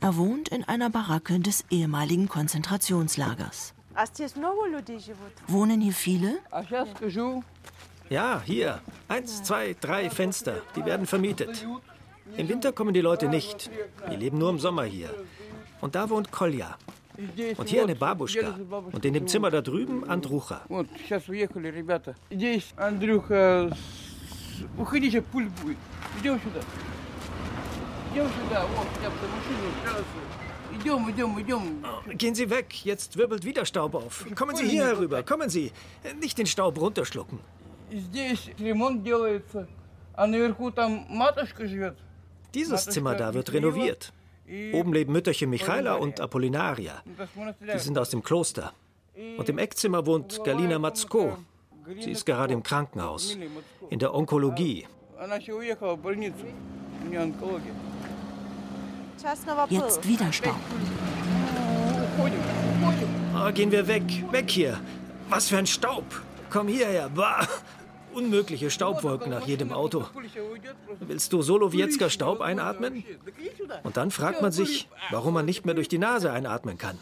Er 0.00 0.16
wohnt 0.16 0.48
in 0.48 0.64
einer 0.64 0.90
Baracke 0.90 1.40
des 1.40 1.64
ehemaligen 1.70 2.28
Konzentrationslagers. 2.28 3.74
Wohnen 5.46 5.80
hier 5.80 5.92
viele? 5.92 6.38
Ja, 8.10 8.42
hier. 8.44 8.80
Eins, 9.08 9.42
zwei, 9.42 9.74
drei 9.80 10.10
Fenster. 10.10 10.62
Die 10.76 10.84
werden 10.84 11.06
vermietet. 11.06 11.66
Im 12.36 12.48
Winter 12.48 12.72
kommen 12.72 12.94
die 12.94 13.00
Leute 13.00 13.28
nicht. 13.28 13.70
Die 14.10 14.16
leben 14.16 14.38
nur 14.38 14.50
im 14.50 14.58
Sommer 14.58 14.84
hier. 14.84 15.10
Und 15.80 15.94
da 15.94 16.08
wohnt 16.10 16.30
Kolja. 16.30 16.76
Und 17.56 17.68
hier 17.68 17.82
eine 17.82 17.94
Babuschka. 17.94 18.58
Und 18.92 19.04
in 19.04 19.14
dem 19.14 19.26
Zimmer 19.26 19.50
da 19.50 19.60
drüben 19.60 20.08
Andrucha. 20.08 20.62
Gehen 32.16 32.34
Sie 32.34 32.50
weg, 32.50 32.84
jetzt 32.84 33.16
wirbelt 33.16 33.44
wieder 33.44 33.64
Staub 33.66 33.94
auf. 33.94 34.26
Kommen 34.34 34.56
Sie 34.56 34.68
hier 34.68 34.84
herüber, 34.86 35.22
kommen 35.22 35.50
Sie. 35.50 35.70
Nicht 36.20 36.38
den 36.38 36.46
Staub 36.46 36.80
runterschlucken. 36.80 37.38
Dieses 42.54 42.86
Zimmer 42.86 43.14
da 43.14 43.34
wird 43.34 43.52
renoviert. 43.52 44.12
Oben 44.72 44.92
leben 44.92 45.12
Mütterchen 45.12 45.50
Michaela 45.50 45.94
und 45.94 46.20
Apollinaria. 46.20 47.02
Die 47.74 47.78
sind 47.78 47.98
aus 47.98 48.10
dem 48.10 48.22
Kloster. 48.22 48.72
Und 49.38 49.48
im 49.48 49.58
Eckzimmer 49.58 50.04
wohnt 50.06 50.42
Galina 50.44 50.78
Matzko. 50.78 51.38
Sie 52.00 52.10
ist 52.10 52.26
gerade 52.26 52.54
im 52.54 52.62
Krankenhaus, 52.62 53.36
in 53.90 53.98
der 53.98 54.14
Onkologie. 54.14 54.86
Jetzt 59.68 60.08
wieder 60.08 60.32
Staub. 60.32 60.56
Oh, 63.34 63.52
gehen 63.52 63.70
wir 63.70 63.86
weg, 63.86 64.02
weg 64.30 64.50
hier. 64.50 64.80
Was 65.28 65.48
für 65.48 65.58
ein 65.58 65.66
Staub. 65.66 66.04
Komm 66.50 66.68
hierher. 66.68 67.08
Bah. 67.08 67.46
Unmögliche 68.14 68.70
Staubwolken 68.70 69.30
nach 69.30 69.46
jedem 69.46 69.72
Auto. 69.72 70.04
Willst 71.00 71.32
du 71.32 71.42
Solowiecka 71.42 72.10
Staub 72.10 72.40
einatmen? 72.40 73.04
Und 73.82 73.96
dann 73.96 74.10
fragt 74.10 74.42
man 74.42 74.52
sich, 74.52 74.88
warum 75.10 75.34
man 75.34 75.44
nicht 75.44 75.64
mehr 75.64 75.74
durch 75.74 75.88
die 75.88 75.98
Nase 75.98 76.32
einatmen 76.32 76.78
kann. 76.78 76.98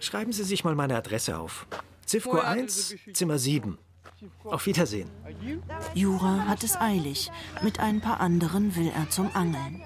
Schreiben 0.00 0.32
Sie 0.32 0.44
sich 0.44 0.64
mal 0.64 0.74
meine 0.74 0.96
Adresse 0.96 1.38
auf. 1.38 1.66
Zivko 2.04 2.38
1, 2.38 2.96
Zimmer 3.12 3.38
7. 3.38 3.78
Auf 4.44 4.66
Wiedersehen. 4.66 5.10
Jura 5.94 6.46
hat 6.46 6.62
es 6.64 6.76
eilig. 6.76 7.30
Mit 7.62 7.80
ein 7.80 8.00
paar 8.00 8.20
anderen 8.20 8.76
will 8.76 8.90
er 8.94 9.10
zum 9.10 9.30
Angeln. 9.34 9.82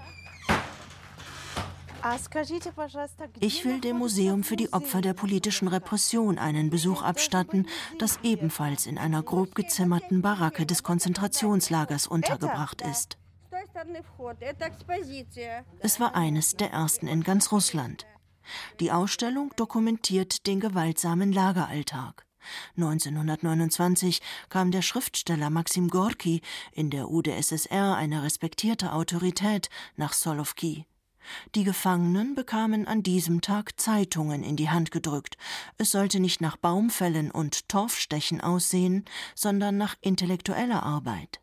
Ich 3.40 3.64
will 3.64 3.80
dem 3.80 3.98
Museum 3.98 4.44
für 4.44 4.56
die 4.56 4.72
Opfer 4.72 5.00
der 5.00 5.14
politischen 5.14 5.68
Repression 5.68 6.38
einen 6.38 6.70
Besuch 6.70 7.02
abstatten, 7.02 7.66
das 7.98 8.18
ebenfalls 8.22 8.86
in 8.86 8.98
einer 8.98 9.22
grob 9.22 9.54
gezimmerten 9.54 10.22
Baracke 10.22 10.66
des 10.66 10.82
Konzentrationslagers 10.82 12.06
untergebracht 12.06 12.82
ist. 12.82 13.18
Es 15.80 16.00
war 16.00 16.14
eines 16.14 16.56
der 16.56 16.70
ersten 16.70 17.08
in 17.08 17.22
ganz 17.22 17.52
Russland. 17.52 18.06
Die 18.80 18.92
Ausstellung 18.92 19.52
dokumentiert 19.56 20.46
den 20.46 20.60
gewaltsamen 20.60 21.32
Lageralltag. 21.32 22.24
1929 22.76 24.20
kam 24.48 24.70
der 24.70 24.82
Schriftsteller 24.82 25.50
Maxim 25.50 25.88
Gorki, 25.88 26.40
in 26.72 26.90
der 26.90 27.10
UdSSR 27.10 27.96
eine 27.96 28.22
respektierte 28.22 28.92
Autorität, 28.92 29.68
nach 29.96 30.12
Solovki. 30.12 30.86
Die 31.54 31.64
Gefangenen 31.64 32.34
bekamen 32.34 32.86
an 32.86 33.02
diesem 33.02 33.40
Tag 33.40 33.80
Zeitungen 33.80 34.42
in 34.42 34.56
die 34.56 34.70
Hand 34.70 34.90
gedrückt. 34.90 35.36
Es 35.76 35.90
sollte 35.90 36.20
nicht 36.20 36.40
nach 36.40 36.56
Baumfällen 36.56 37.30
und 37.30 37.68
Torfstechen 37.68 38.40
aussehen, 38.40 39.04
sondern 39.34 39.76
nach 39.76 39.96
intellektueller 40.00 40.82
Arbeit. 40.82 41.40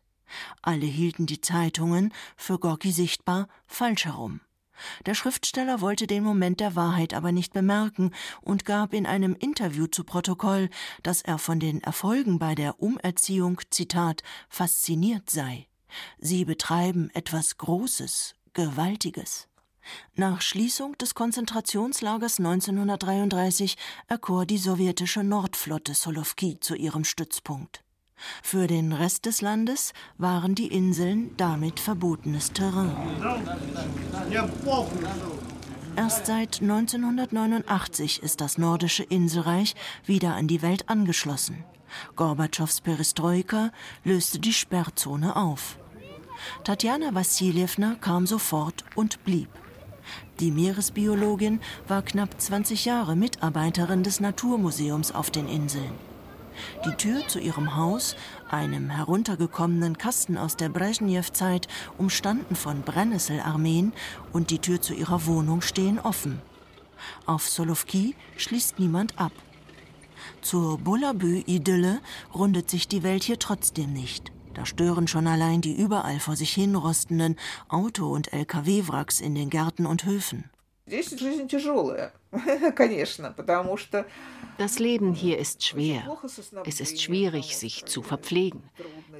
Alle 0.62 0.86
hielten 0.86 1.26
die 1.26 1.40
Zeitungen, 1.40 2.12
für 2.36 2.58
Gorki 2.58 2.90
sichtbar, 2.90 3.48
falsch 3.66 4.06
herum. 4.06 4.40
Der 5.06 5.14
Schriftsteller 5.14 5.80
wollte 5.80 6.06
den 6.06 6.22
Moment 6.22 6.60
der 6.60 6.76
Wahrheit 6.76 7.14
aber 7.14 7.32
nicht 7.32 7.52
bemerken 7.52 8.12
und 8.42 8.64
gab 8.64 8.92
in 8.92 9.06
einem 9.06 9.34
Interview 9.34 9.86
zu 9.86 10.04
Protokoll, 10.04 10.68
dass 11.02 11.22
er 11.22 11.38
von 11.38 11.60
den 11.60 11.82
Erfolgen 11.82 12.38
bei 12.38 12.54
der 12.54 12.80
Umerziehung, 12.82 13.60
Zitat, 13.70 14.22
fasziniert 14.48 15.30
sei. 15.30 15.66
Sie 16.18 16.44
betreiben 16.44 17.10
etwas 17.14 17.56
Großes, 17.56 18.34
Gewaltiges. 18.52 19.48
Nach 20.14 20.40
Schließung 20.40 20.96
des 20.98 21.14
Konzentrationslagers 21.14 22.38
1933 22.38 23.76
erkor 24.08 24.46
die 24.46 24.58
sowjetische 24.58 25.22
Nordflotte 25.22 25.94
Solovki 25.94 26.58
zu 26.60 26.74
ihrem 26.74 27.04
Stützpunkt. 27.04 27.82
Für 28.42 28.66
den 28.66 28.92
Rest 28.92 29.26
des 29.26 29.42
Landes 29.42 29.92
waren 30.16 30.54
die 30.54 30.68
Inseln 30.68 31.36
damit 31.36 31.80
verbotenes 31.80 32.52
Terrain. 32.52 32.96
Erst 35.96 36.26
seit 36.26 36.60
1989 36.60 38.22
ist 38.22 38.40
das 38.40 38.58
nordische 38.58 39.02
Inselreich 39.02 39.74
wieder 40.04 40.34
an 40.34 40.48
die 40.48 40.62
Welt 40.62 40.88
angeschlossen. 40.88 41.64
Gorbatschows 42.16 42.80
Perestroika 42.80 43.70
löste 44.04 44.38
die 44.38 44.52
Sperrzone 44.52 45.36
auf. 45.36 45.78
Tatjana 46.64 47.14
Wassiljewna 47.14 47.96
kam 48.00 48.26
sofort 48.26 48.84
und 48.94 49.24
blieb. 49.24 49.48
Die 50.40 50.50
Meeresbiologin 50.50 51.60
war 51.88 52.02
knapp 52.02 52.38
20 52.38 52.84
Jahre 52.84 53.16
Mitarbeiterin 53.16 54.02
des 54.02 54.20
Naturmuseums 54.20 55.12
auf 55.12 55.30
den 55.30 55.48
Inseln. 55.48 55.92
Die 56.84 56.92
Tür 56.92 57.26
zu 57.26 57.38
ihrem 57.38 57.74
Haus, 57.76 58.16
einem 58.50 58.90
heruntergekommenen 58.90 59.96
Kasten 59.96 60.36
aus 60.36 60.56
der 60.56 60.68
Brezhnev-Zeit, 60.68 61.68
umstanden 61.96 62.54
von 62.54 62.82
Brennnesselarmeen, 62.82 63.94
und 64.34 64.50
die 64.50 64.58
Tür 64.58 64.80
zu 64.82 64.92
ihrer 64.92 65.24
Wohnung 65.24 65.62
stehen 65.62 65.98
offen. 65.98 66.42
Auf 67.24 67.48
Solovki 67.48 68.14
schließt 68.36 68.78
niemand 68.78 69.18
ab. 69.18 69.32
Zur 70.42 70.76
Bullabü-Idylle 70.78 72.00
rundet 72.34 72.68
sich 72.68 72.88
die 72.88 73.02
Welt 73.02 73.24
hier 73.24 73.38
trotzdem 73.38 73.94
nicht. 73.94 74.32
Da 74.56 74.64
stören 74.64 75.06
schon 75.06 75.26
allein 75.26 75.60
die 75.60 75.76
überall 75.76 76.18
vor 76.18 76.34
sich 76.34 76.54
hinrostenden 76.54 77.36
Auto- 77.68 78.10
und 78.10 78.32
Lkw-Wracks 78.32 79.20
in 79.20 79.34
den 79.34 79.50
Gärten 79.50 79.84
und 79.84 80.06
Höfen. 80.06 80.48
Das 84.58 84.78
Leben 84.78 85.12
hier 85.12 85.36
ist 85.36 85.62
schwer. 85.62 86.16
Es 86.64 86.80
ist 86.80 87.02
schwierig, 87.02 87.58
sich 87.58 87.84
zu 87.84 88.00
verpflegen. 88.00 88.62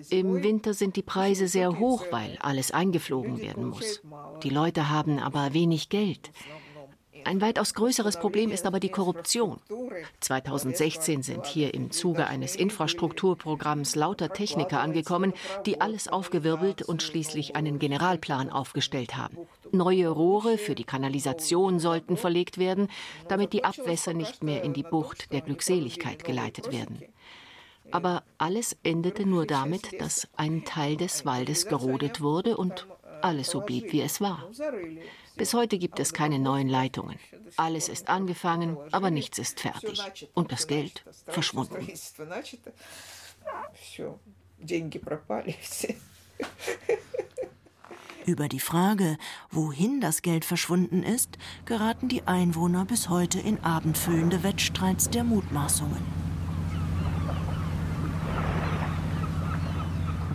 Im 0.09 0.43
Winter 0.43 0.73
sind 0.73 0.97
die 0.97 1.03
Preise 1.03 1.49
sehr 1.49 1.79
hoch, 1.79 2.07
weil 2.11 2.39
alles 2.41 2.71
eingeflogen 2.71 3.39
werden 3.39 3.69
muss. 3.69 4.01
Die 4.43 4.49
Leute 4.49 4.89
haben 4.89 5.19
aber 5.19 5.53
wenig 5.53 5.91
Geld. 5.91 6.31
Ein 7.27 7.41
weitaus 7.41 7.75
größeres 7.75 8.21
Problem 8.21 8.53
ist 8.53 8.67
aber 8.67 8.79
die 8.79 8.89
Korruption. 8.89 9.59
2016 10.21 11.25
sind 11.25 11.45
hier 11.45 11.75
im 11.75 11.91
Zuge 11.91 12.29
eines 12.29 12.55
Infrastrukturprogramms 12.55 13.97
lauter 13.97 14.29
Techniker 14.29 14.81
angekommen, 14.81 15.33
die 15.67 15.81
alles 15.81 16.07
aufgewirbelt 16.07 16.83
und 16.83 17.03
schließlich 17.03 17.57
einen 17.57 17.81
Generalplan 17.81 18.49
aufgestellt 18.49 19.17
haben. 19.17 19.39
Neue 19.73 20.09
Rohre 20.09 20.57
für 20.57 20.77
die 20.77 20.85
Kanalisation 20.85 21.81
sollten 21.81 22.17
verlegt 22.17 22.59
werden, 22.59 22.87
damit 23.27 23.53
die 23.53 23.65
Abwässer 23.65 24.15
nicht 24.15 24.45
mehr 24.45 24.63
in 24.63 24.73
die 24.73 24.85
Bucht 24.85 25.33
der 25.33 25.41
Glückseligkeit 25.41 26.23
geleitet 26.23 26.71
werden. 26.71 27.03
Aber 27.91 28.23
alles 28.39 28.77
endete 28.85 29.27
nur 29.27 29.47
damit, 29.47 30.01
dass 30.01 30.29
ein 30.37 30.65
Teil 30.65 30.97
des 30.97 31.27
Waldes 31.27 31.67
gerodet 31.67 32.21
wurde 32.21 32.57
und 32.57 32.87
alles 33.23 33.51
so 33.51 33.61
blieb, 33.61 33.93
wie 33.93 34.03
es 34.03 34.21
war. 34.21 34.49
Bis 35.37 35.55
heute 35.55 35.79
gibt 35.79 36.01
es 36.01 36.13
keine 36.13 36.39
neuen 36.39 36.69
Leitungen. 36.69 37.19
Alles 37.57 37.89
ist 37.89 38.09
angefangen, 38.09 38.77
aber 38.93 39.11
nichts 39.11 39.39
ist 39.39 39.61
fertig. 39.61 40.03
Und 40.35 40.53
das 40.53 40.67
Geld 40.67 41.05
verschwunden. 41.27 41.87
Über 48.27 48.49
die 48.49 48.61
Frage, 48.61 49.19
wohin 49.51 50.01
das 50.01 50.23
Geld 50.23 50.45
verschwunden 50.45 51.05
ist, 51.05 51.39
geraten 51.65 52.09
die 52.09 52.27
Einwohner 52.27 52.85
bis 52.85 53.09
heute 53.09 53.39
in 53.39 53.63
abendfüllende 53.63 54.43
Wettstreits 54.43 55.11
der 55.11 55.23
Mutmaßungen. 55.23 56.16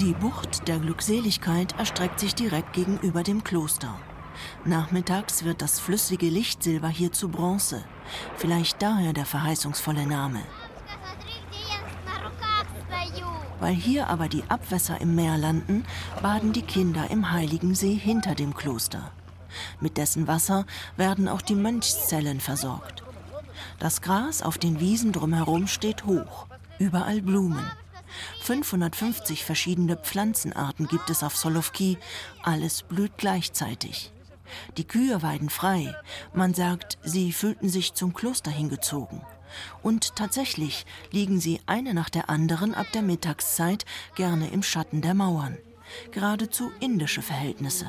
Die 0.01 0.13
Bucht 0.13 0.67
der 0.67 0.79
Glückseligkeit 0.79 1.77
erstreckt 1.77 2.19
sich 2.19 2.33
direkt 2.33 2.73
gegenüber 2.73 3.21
dem 3.21 3.43
Kloster. 3.43 3.99
Nachmittags 4.65 5.43
wird 5.43 5.61
das 5.61 5.79
flüssige 5.79 6.25
Lichtsilber 6.25 6.87
hier 6.87 7.11
zu 7.11 7.29
Bronze. 7.29 7.83
Vielleicht 8.35 8.81
daher 8.81 9.13
der 9.13 9.27
verheißungsvolle 9.27 10.07
Name. 10.07 10.39
Weil 13.59 13.75
hier 13.75 14.09
aber 14.09 14.27
die 14.27 14.43
Abwässer 14.47 14.99
im 15.01 15.13
Meer 15.13 15.37
landen, 15.37 15.85
baden 16.23 16.51
die 16.51 16.63
Kinder 16.63 17.11
im 17.11 17.31
heiligen 17.31 17.75
See 17.75 17.93
hinter 17.93 18.33
dem 18.33 18.55
Kloster. 18.55 19.11
Mit 19.81 19.97
dessen 19.97 20.25
Wasser 20.27 20.65
werden 20.97 21.27
auch 21.27 21.43
die 21.43 21.53
Mönchszellen 21.53 22.39
versorgt. 22.39 23.03
Das 23.77 24.01
Gras 24.01 24.41
auf 24.41 24.57
den 24.57 24.79
Wiesen 24.79 25.11
drumherum 25.11 25.67
steht 25.67 26.05
hoch, 26.05 26.47
überall 26.79 27.21
Blumen. 27.21 27.69
550 28.41 29.45
verschiedene 29.45 29.97
Pflanzenarten 29.97 30.87
gibt 30.87 31.09
es 31.09 31.23
auf 31.23 31.35
Solovki, 31.35 31.97
alles 32.43 32.83
blüht 32.83 33.17
gleichzeitig. 33.17 34.11
Die 34.77 34.87
Kühe 34.87 35.21
weiden 35.21 35.49
frei. 35.49 35.95
Man 36.33 36.53
sagt, 36.53 36.97
sie 37.03 37.31
fühlten 37.31 37.69
sich 37.69 37.93
zum 37.93 38.13
Kloster 38.13 38.51
hingezogen. 38.51 39.21
Und 39.81 40.15
tatsächlich 40.15 40.85
liegen 41.11 41.39
sie 41.39 41.59
eine 41.65 41.93
nach 41.93 42.09
der 42.09 42.29
anderen 42.29 42.73
ab 42.73 42.87
der 42.93 43.01
Mittagszeit 43.01 43.85
gerne 44.15 44.49
im 44.49 44.63
Schatten 44.63 45.01
der 45.01 45.13
Mauern. 45.13 45.57
Geradezu 46.11 46.71
indische 46.79 47.21
Verhältnisse. 47.21 47.85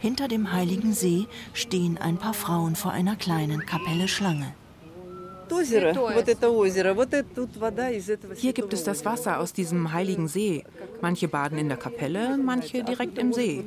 Hinter 0.00 0.28
dem 0.28 0.52
heiligen 0.52 0.92
See 0.92 1.26
stehen 1.52 1.98
ein 1.98 2.18
paar 2.18 2.34
Frauen 2.34 2.76
vor 2.76 2.92
einer 2.92 3.16
kleinen 3.16 3.64
Kapelle 3.64 4.08
Schlange. 4.08 4.54
Hier 8.34 8.52
gibt 8.52 8.72
es 8.72 8.84
das 8.84 9.04
Wasser 9.04 9.40
aus 9.40 9.52
diesem 9.52 9.92
heiligen 9.92 10.28
See. 10.28 10.64
Manche 11.00 11.28
baden 11.28 11.58
in 11.58 11.68
der 11.68 11.76
Kapelle, 11.76 12.36
manche 12.38 12.82
direkt 12.84 13.18
im 13.18 13.32
See. 13.32 13.64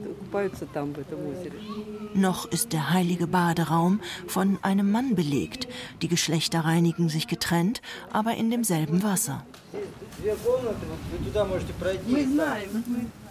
Noch 2.13 2.51
ist 2.51 2.73
der 2.73 2.91
heilige 2.91 3.27
Baderaum 3.27 4.01
von 4.27 4.57
einem 4.61 4.91
Mann 4.91 5.15
belegt. 5.15 5.67
Die 6.01 6.07
Geschlechter 6.07 6.61
reinigen 6.61 7.09
sich 7.09 7.27
getrennt, 7.27 7.81
aber 8.11 8.35
in 8.35 8.49
demselben 8.49 9.03
Wasser. 9.03 9.45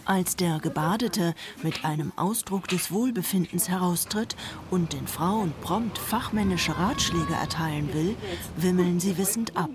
Als 0.09 0.37
der 0.37 0.59
Gebadete 0.59 1.35
mit 1.63 1.85
einem 1.85 2.15
Ausdruck 2.17 2.67
des 2.67 2.91
Wohlbefindens 2.91 3.69
heraustritt 3.69 4.37
und 4.71 4.95
den 4.95 5.07
Frauen 5.07 5.53
prompt 5.61 5.99
fachmännische 5.99 6.79
Ratschläge 6.79 7.35
erteilen 7.35 7.93
will, 7.93 8.17
wimmeln 8.57 9.01
sie 9.01 9.19
wissend 9.19 9.55
ab. 9.55 9.69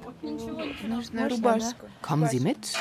Kommen 2.02 2.28
Sie 2.30 2.40
mit? 2.40 2.74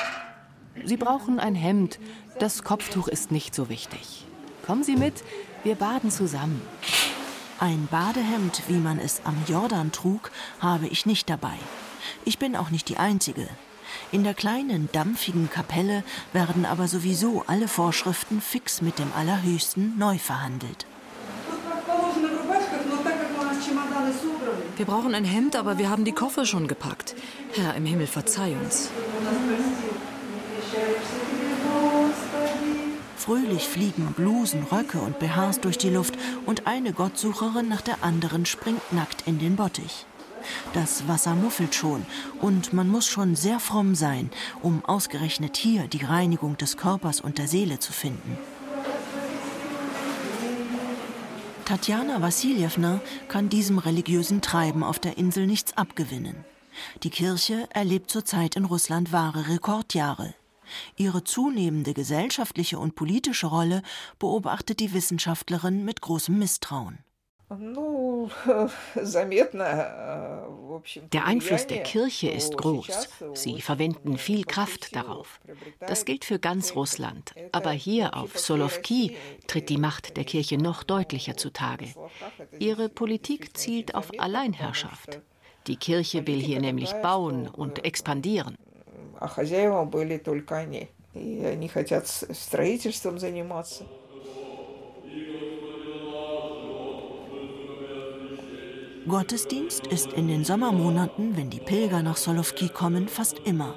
Sie 0.83 0.97
brauchen 0.97 1.39
ein 1.39 1.53
Hemd. 1.53 1.99
Das 2.39 2.63
Kopftuch 2.63 3.07
ist 3.07 3.31
nicht 3.31 3.53
so 3.53 3.69
wichtig. 3.69 4.25
Kommen 4.65 4.83
Sie 4.83 4.95
mit, 4.95 5.23
wir 5.63 5.75
baden 5.75 6.09
zusammen. 6.09 6.59
Ein 7.59 7.87
Badehemd, 7.91 8.63
wie 8.67 8.79
man 8.79 8.97
es 8.97 9.21
am 9.25 9.35
Jordan 9.47 9.91
trug, 9.91 10.31
habe 10.59 10.87
ich 10.87 11.05
nicht 11.05 11.29
dabei. 11.29 11.53
Ich 12.25 12.39
bin 12.39 12.55
auch 12.55 12.71
nicht 12.71 12.89
die 12.89 12.97
Einzige. 12.97 13.47
In 14.11 14.23
der 14.23 14.33
kleinen, 14.33 14.89
dampfigen 14.91 15.49
Kapelle 15.49 16.03
werden 16.31 16.65
aber 16.65 16.87
sowieso 16.87 17.43
alle 17.47 17.67
Vorschriften 17.67 18.41
fix 18.41 18.81
mit 18.81 18.99
dem 18.99 19.11
Allerhöchsten 19.15 19.97
neu 19.97 20.17
verhandelt. 20.17 20.85
Wir 24.75 24.85
brauchen 24.85 25.13
ein 25.13 25.25
Hemd, 25.25 25.55
aber 25.55 25.77
wir 25.77 25.89
haben 25.89 26.03
die 26.03 26.11
Koffer 26.11 26.45
schon 26.45 26.67
gepackt. 26.67 27.15
Herr 27.53 27.75
im 27.75 27.85
Himmel, 27.85 28.07
verzeih 28.07 28.55
uns. 28.55 28.89
Fröhlich 33.17 33.69
fliegen 33.69 34.13
Blusen, 34.13 34.63
Röcke 34.69 34.99
und 34.99 35.19
BHs 35.19 35.61
durch 35.61 35.77
die 35.77 35.89
Luft 35.89 36.15
und 36.45 36.67
eine 36.67 36.91
Gottsucherin 36.91 37.69
nach 37.69 37.81
der 37.81 38.03
anderen 38.03 38.45
springt 38.45 38.91
nackt 38.91 39.25
in 39.27 39.39
den 39.39 39.55
Bottich. 39.55 40.05
Das 40.73 41.07
Wasser 41.07 41.35
muffelt 41.35 41.75
schon 41.75 42.05
und 42.41 42.73
man 42.73 42.89
muss 42.89 43.07
schon 43.07 43.35
sehr 43.35 43.59
fromm 43.59 43.95
sein, 43.95 44.29
um 44.61 44.83
ausgerechnet 44.85 45.57
hier 45.57 45.87
die 45.87 46.03
Reinigung 46.03 46.57
des 46.57 46.77
Körpers 46.77 47.21
und 47.21 47.37
der 47.37 47.47
Seele 47.47 47.79
zu 47.79 47.93
finden. 47.93 48.37
Tatjana 51.65 52.21
Wassiljewna 52.21 52.99
kann 53.29 53.47
diesem 53.47 53.77
religiösen 53.77 54.41
Treiben 54.41 54.83
auf 54.83 54.99
der 54.99 55.17
Insel 55.17 55.47
nichts 55.47 55.77
abgewinnen. 55.77 56.43
Die 57.03 57.09
Kirche 57.09 57.67
erlebt 57.69 58.11
zurzeit 58.11 58.55
in 58.55 58.65
Russland 58.65 59.11
wahre 59.11 59.47
Rekordjahre. 59.47 60.33
Ihre 60.97 61.23
zunehmende 61.23 61.93
gesellschaftliche 61.93 62.79
und 62.79 62.95
politische 62.95 63.47
Rolle 63.47 63.81
beobachtet 64.19 64.79
die 64.79 64.93
Wissenschaftlerin 64.93 65.85
mit 65.85 66.01
großem 66.01 66.37
Misstrauen. 66.37 66.99
Der 71.12 71.24
Einfluss 71.24 71.66
der 71.66 71.82
Kirche 71.82 72.28
ist 72.28 72.58
groß. 72.58 73.08
Sie 73.32 73.62
verwenden 73.62 74.18
viel 74.18 74.44
Kraft 74.44 74.94
darauf. 74.94 75.40
Das 75.80 76.04
gilt 76.04 76.26
für 76.26 76.38
ganz 76.38 76.76
Russland. 76.76 77.32
Aber 77.52 77.70
hier 77.70 78.14
auf 78.14 78.38
Solovki 78.38 79.16
tritt 79.46 79.70
die 79.70 79.78
Macht 79.78 80.18
der 80.18 80.24
Kirche 80.24 80.58
noch 80.58 80.82
deutlicher 80.82 81.38
zutage. 81.38 81.86
Ihre 82.58 82.90
Politik 82.90 83.56
zielt 83.56 83.94
auf 83.94 84.10
Alleinherrschaft. 84.18 85.22
Die 85.68 85.76
Kirche 85.76 86.26
will 86.26 86.40
hier 86.40 86.60
nämlich 86.60 86.92
bauen 87.00 87.48
und 87.48 87.82
expandieren 87.84 88.58
а 89.20 89.26
хозяева 89.26 89.84
были 89.84 90.18
только 90.18 90.58
они. 90.58 90.88
И 91.14 91.44
они 91.44 91.68
хотят 91.68 92.06
строительством 92.06 93.18
заниматься. 93.18 93.84
Gottesdienst 99.07 99.85
ist 99.87 100.13
in 100.13 100.29
den 100.29 100.45
Sommermonaten, 100.45 101.35
wenn 101.35 101.49
die 101.49 101.59
Pilger 101.59 102.01
nach 102.01 102.15
Solovki 102.15 102.69
kommen, 102.69 103.09
fast 103.09 103.39
immer. 103.39 103.75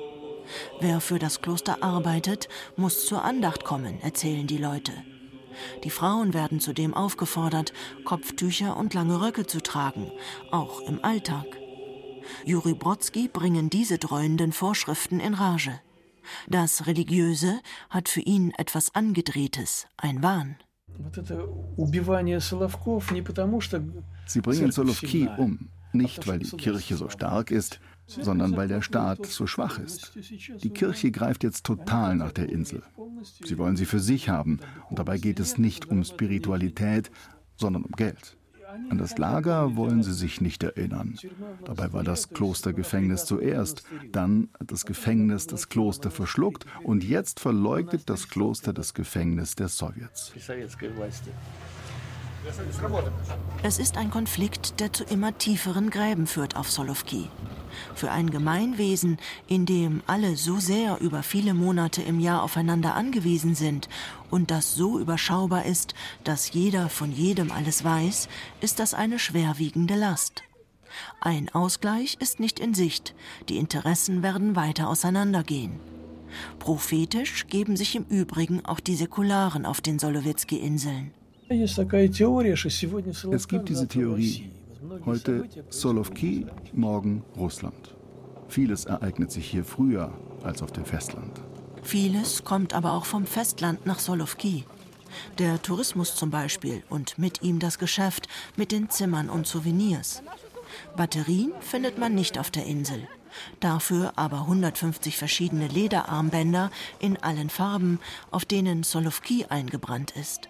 Wer 0.81 1.01
für 1.01 1.19
das 1.19 1.43
Kloster 1.43 1.83
arbeitet, 1.83 2.49
muss 2.77 3.07
zur 3.07 3.25
Andacht 3.25 3.65
kommen, 3.65 4.01
erzählen 4.03 4.47
die 4.47 4.59
Leute. 4.59 4.93
Die 5.83 5.91
Frauen 5.91 6.33
werden 6.33 6.61
zudem 6.61 6.95
aufgefordert, 6.95 7.73
Kopftücher 8.05 8.77
und 8.77 8.95
lange 8.95 9.21
Röcke 9.21 9.47
zu 9.47 9.61
tragen, 9.61 10.13
auch 10.53 10.81
im 10.83 11.05
Alltag. 11.05 11.47
Juri 12.45 12.75
Brodsky 12.75 13.27
bringen 13.27 13.69
diese 13.69 13.99
dreuenden 13.99 14.53
Vorschriften 14.53 15.19
in 15.19 15.35
Rage. 15.35 15.81
Das 16.47 16.87
Religiöse 16.87 17.61
hat 17.91 18.09
für 18.09 18.21
ihn 18.21 18.53
etwas 18.59 18.95
Angedrehtes, 18.95 19.89
ein 19.97 20.23
Wahn. 20.23 20.57
Sie 24.27 24.41
bringen 24.41 24.73
Solovki 24.73 25.29
um, 25.37 25.69
nicht 25.93 26.27
weil 26.27 26.39
die 26.39 26.57
Kirche 26.57 26.97
so 26.97 27.09
stark 27.09 27.51
ist, 27.51 27.81
sondern 28.07 28.57
weil 28.57 28.69
der 28.69 28.83
Staat 28.83 29.27
so 29.27 29.47
schwach 29.47 29.79
ist. 29.79 30.13
Die 30.63 30.71
Kirche 30.71 31.11
greift 31.11 31.43
jetzt 31.45 31.65
total 31.67 32.17
nach 32.17 32.33
der 32.33 32.49
Insel. 32.49 32.83
Sie 33.45 33.59
wollen 33.59 33.77
sie 33.77 33.87
für 33.87 34.01
sich 34.01 34.29
haben, 34.29 34.61
und 34.89 34.99
dabei 34.99 35.19
geht 35.19 35.41
es 35.41 35.59
nicht 35.59 35.87
um 35.91 36.05
Spiritualität, 36.05 37.11
sondern 37.57 37.85
um 37.85 37.93
Geld. 37.93 38.37
An 38.91 38.99
das 38.99 39.19
Lager 39.19 39.77
wollen 39.77 40.03
sie 40.03 40.13
sich 40.13 40.41
nicht 40.41 40.63
erinnern. 40.63 41.19
Dabei 41.65 41.93
war 41.93 42.05
das 42.05 42.31
Klostergefängnis 42.31 43.25
zuerst, 43.25 43.85
dann 44.13 44.49
hat 44.59 44.71
das 44.73 44.87
Gefängnis 44.87 45.47
das 45.47 45.69
Kloster 45.69 46.11
verschluckt 46.11 46.67
und 46.83 47.05
jetzt 47.05 47.41
verleugnet 47.41 48.09
das 48.09 48.29
Kloster 48.29 48.73
das 48.73 48.95
Gefängnis 48.95 49.55
der 49.55 49.69
Sowjets. 49.69 50.33
Es 53.63 53.79
ist 53.79 53.97
ein 53.97 54.11
Konflikt, 54.11 54.81
der 54.81 54.93
zu 54.93 55.05
immer 55.05 55.37
tieferen 55.37 55.91
Gräben 55.91 56.27
führt 56.27 56.57
auf 56.57 56.71
Solovki. 56.71 57.29
Für 57.95 58.11
ein 58.11 58.31
Gemeinwesen, 58.31 59.19
in 59.49 59.67
dem 59.67 60.03
alle 60.07 60.37
so 60.37 60.59
sehr 60.59 61.01
über 61.01 61.23
viele 61.23 61.55
Monate 61.55 62.03
im 62.03 62.21
Jahr 62.21 62.43
aufeinander 62.43 62.95
angewiesen 62.95 63.55
sind 63.55 63.89
und 64.31 64.51
das 64.51 64.75
so 64.75 64.99
überschaubar 64.99 65.65
ist, 65.65 65.95
dass 66.25 66.53
jeder 66.53 66.89
von 66.89 67.13
jedem 67.13 67.51
alles 67.51 67.85
weiß, 67.85 68.29
ist 68.61 68.79
das 68.79 68.95
eine 68.95 69.19
schwerwiegende 69.19 69.95
Last. 69.95 70.43
Ein 71.21 71.49
Ausgleich 71.51 72.17
ist 72.21 72.41
nicht 72.41 72.61
in 72.61 72.75
Sicht, 72.75 73.15
die 73.49 73.59
Interessen 73.59 74.23
werden 74.23 74.57
weiter 74.57 74.89
auseinandergehen. 74.89 75.81
Prophetisch 76.59 77.47
geben 77.49 77.77
sich 77.77 77.97
im 77.97 78.05
Übrigen 78.05 78.65
auch 78.65 78.81
die 78.81 78.97
Säkularen 78.97 79.67
auf 79.67 79.81
den 79.81 79.99
Solowitzki-Inseln. 79.99 81.13
Es 81.49 83.49
gibt 83.49 83.69
diese 83.69 83.89
Theorie, 83.89 84.51
Heute 85.05 85.49
Solovki, 85.71 86.47
morgen 86.73 87.25
Russland. 87.37 87.95
Vieles 88.49 88.85
ereignet 88.85 89.33
sich 89.33 89.51
hier 89.51 89.65
früher 89.65 90.13
als 90.43 90.63
auf 90.63 90.73
dem 90.73 90.85
Festland. 90.85 91.41
Vieles 91.83 92.45
kommt 92.45 92.75
aber 92.75 92.93
auch 92.93 93.05
vom 93.05 93.27
Festland 93.27 93.87
nach 93.87 93.99
Solovki. 93.99 94.65
Der 95.39 95.63
Tourismus 95.63 96.15
zum 96.15 96.31
Beispiel 96.31 96.83
und 96.91 97.19
mit 97.19 97.43
ihm 97.43 97.59
das 97.59 97.79
Geschäft 97.79 98.29
mit 98.57 98.73
den 98.73 98.91
Zimmern 98.91 99.31
und 99.31 99.47
Souvenirs. 99.47 100.23
Batterien 100.97 101.53
findet 101.61 101.99
man 101.99 102.15
nicht 102.15 102.39
auf 102.39 102.51
der 102.51 102.67
Insel. 102.67 103.09
Dafür 103.61 104.13
aber 104.17 104.41
150 104.41 105.17
verschiedene 105.17 105.69
Lederarmbänder 105.69 106.71
in 106.99 107.17
allen 107.19 107.51
Farben, 107.51 108.01
auf 108.31 108.45
denen 108.45 108.83
Solovki 108.83 109.47
eingebrannt 109.49 110.13
ist. 110.17 110.49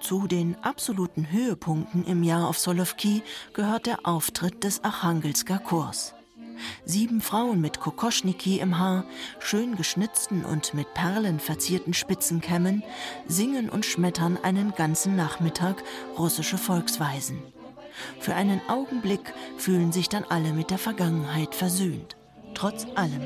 Zu 0.00 0.26
den 0.26 0.56
absoluten 0.62 1.30
Höhepunkten 1.30 2.06
im 2.06 2.22
Jahr 2.22 2.48
auf 2.48 2.58
Solovki 2.58 3.22
gehört 3.52 3.86
der 3.86 4.06
Auftritt 4.06 4.64
des 4.64 4.82
Archangelsker 4.82 5.58
Chors. 5.58 6.14
Sieben 6.84 7.20
Frauen 7.20 7.60
mit 7.60 7.78
Kokoschniki 7.80 8.58
im 8.58 8.78
Haar, 8.78 9.04
schön 9.38 9.76
geschnitzten 9.76 10.44
und 10.44 10.72
mit 10.74 10.94
Perlen 10.94 11.40
verzierten 11.40 11.94
Spitzenkämmen, 11.94 12.82
singen 13.26 13.68
und 13.68 13.84
schmettern 13.84 14.38
einen 14.42 14.72
ganzen 14.74 15.14
Nachmittag 15.14 15.84
russische 16.16 16.58
Volksweisen. 16.58 17.42
Für 18.18 18.34
einen 18.34 18.60
Augenblick 18.68 19.34
fühlen 19.56 19.92
sich 19.92 20.08
dann 20.08 20.24
alle 20.24 20.52
mit 20.52 20.70
der 20.70 20.78
Vergangenheit 20.78 21.54
versöhnt. 21.54 22.16
Trotz 22.54 22.86
allem. 22.94 23.22